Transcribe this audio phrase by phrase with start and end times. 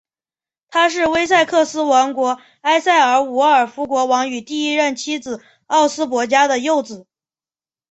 [0.69, 7.05] 他是威塞克斯王国埃塞尔伍尔夫国王与第一任妻子奥斯博嘉的幼子。